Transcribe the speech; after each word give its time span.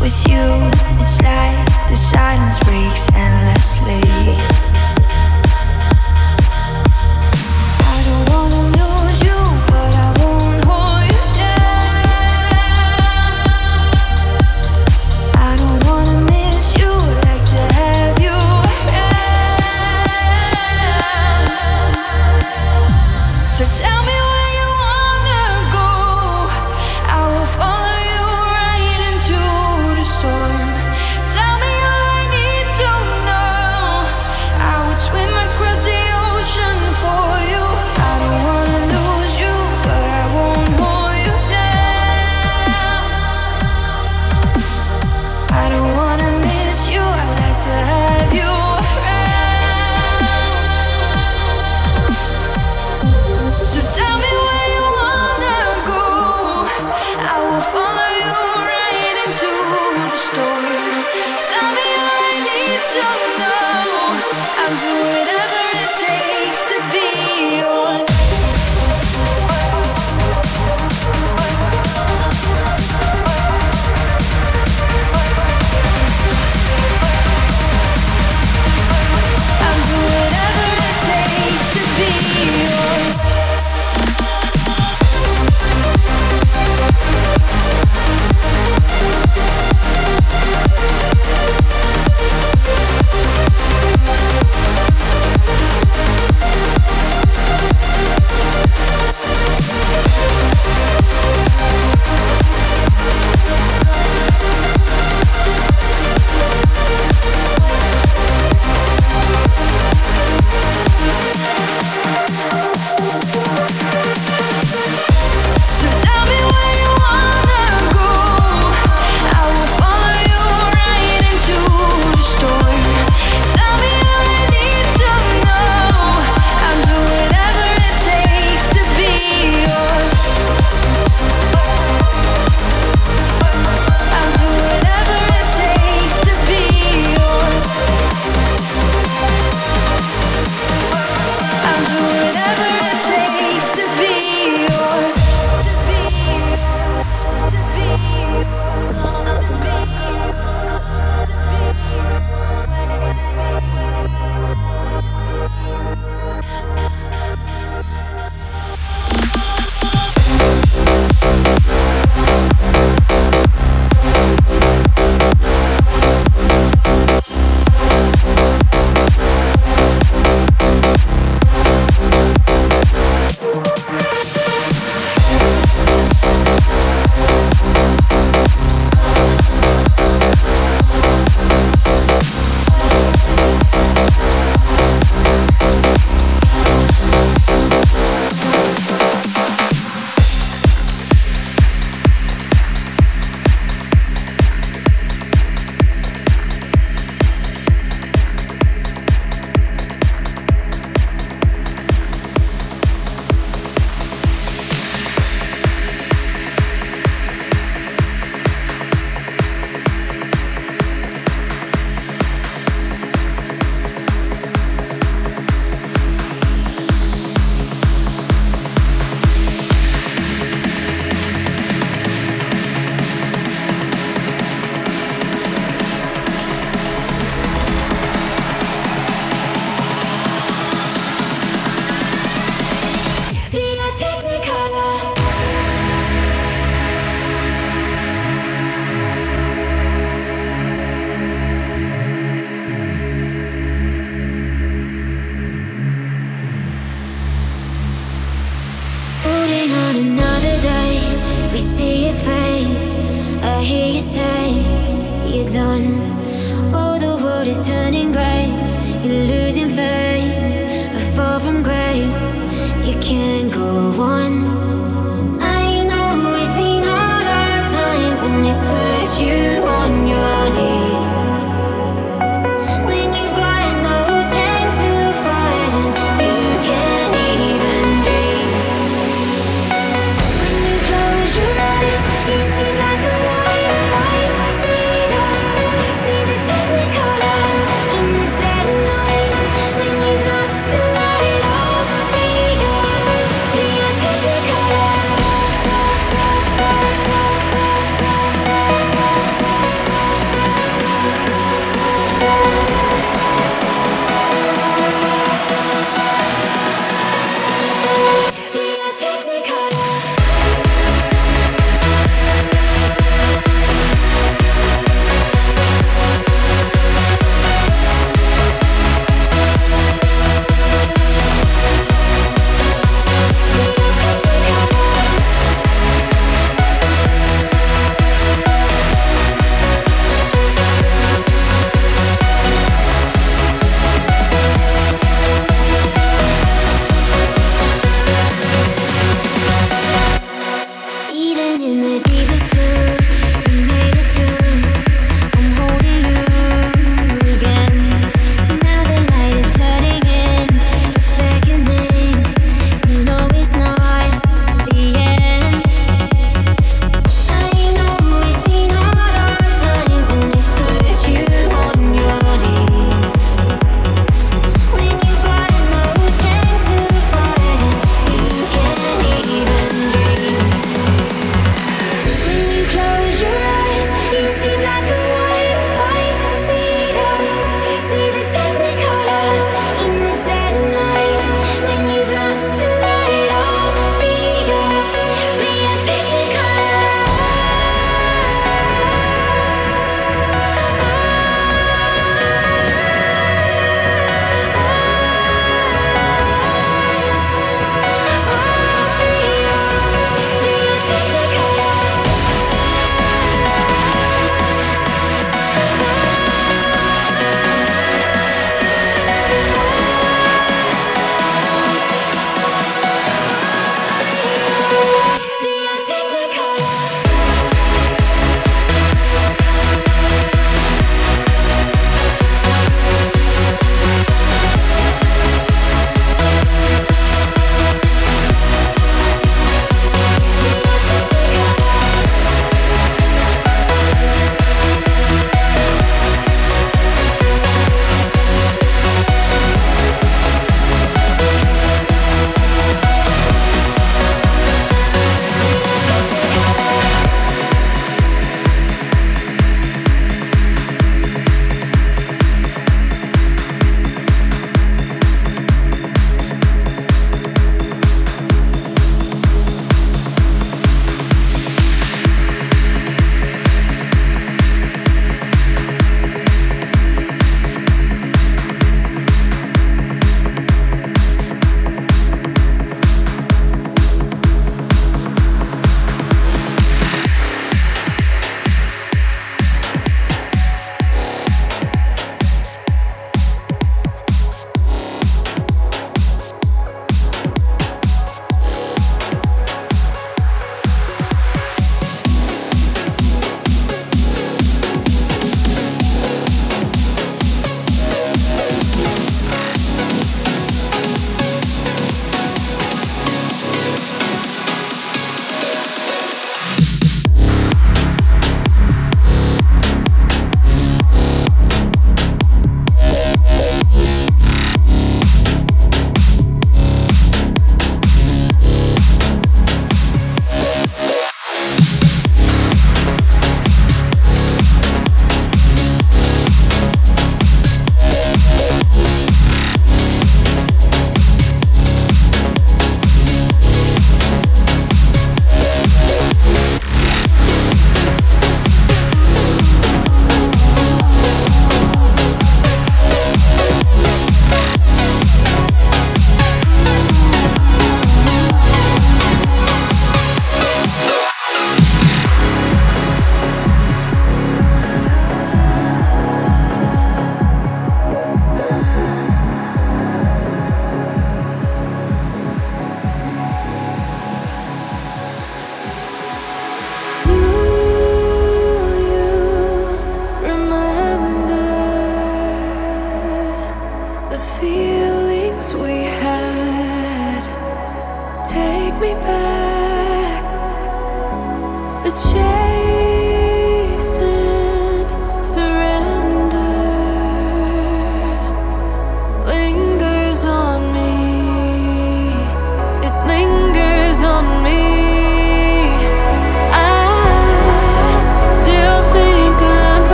when 0.00 0.08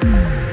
Thank. 0.00 0.49